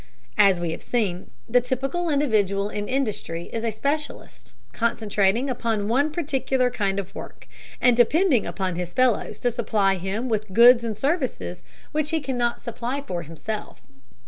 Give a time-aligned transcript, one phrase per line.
[0.39, 6.11] As we have seen, the typical individual in industry is a specialist, concentrating upon one
[6.11, 7.47] particular kind of work,
[7.79, 11.61] and depending upon his fellows to supply him with goods and services
[11.91, 13.79] which he cannot supply for himself.